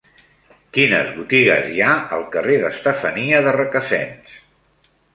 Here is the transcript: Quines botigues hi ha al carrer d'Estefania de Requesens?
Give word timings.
Quines 0.77 1.11
botigues 1.17 1.69
hi 1.75 1.85
ha 1.85 1.91
al 2.19 2.25
carrer 2.39 2.57
d'Estefania 2.65 3.45
de 3.49 3.57
Requesens? 3.63 4.39